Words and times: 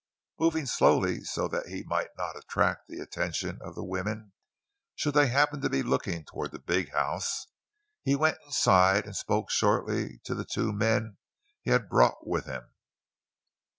Moving 0.39 0.65
slowly, 0.65 1.23
so 1.23 1.47
that 1.49 1.67
he 1.67 1.83
might 1.83 2.09
not 2.17 2.35
attract 2.35 2.87
the 2.87 2.97
attention 2.99 3.59
of 3.61 3.75
the 3.75 3.83
women, 3.83 4.33
should 4.95 5.13
they 5.13 5.27
happen 5.27 5.61
to 5.61 5.69
be 5.69 5.83
looking 5.83 6.25
toward 6.25 6.49
the 6.53 6.57
big 6.57 6.91
house, 6.91 7.45
he 8.01 8.15
went 8.15 8.39
inside 8.47 9.05
and 9.05 9.15
spoke 9.15 9.51
shortly 9.51 10.17
to 10.23 10.33
the 10.33 10.43
two 10.43 10.73
men 10.73 11.17
he 11.61 11.69
had 11.69 11.87
brought 11.87 12.25
with 12.25 12.45
him. 12.45 12.71